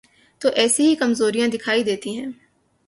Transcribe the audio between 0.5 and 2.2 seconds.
ایسی ہی کمزوریاں دکھائی دیتی